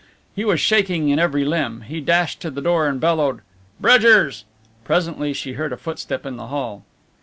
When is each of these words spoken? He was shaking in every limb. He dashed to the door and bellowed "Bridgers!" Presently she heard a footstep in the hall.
He 0.35 0.43
was 0.45 0.59
shaking 0.59 1.09
in 1.09 1.19
every 1.19 1.45
limb. 1.45 1.81
He 1.81 2.01
dashed 2.01 2.39
to 2.39 2.49
the 2.49 2.59
door 2.59 2.87
and 2.87 2.99
bellowed 2.99 3.41
"Bridgers!" 3.79 4.45
Presently 4.83 5.31
she 5.31 5.53
heard 5.53 5.71
a 5.71 5.77
footstep 5.77 6.25
in 6.25 6.37
the 6.37 6.47
hall. 6.47 6.83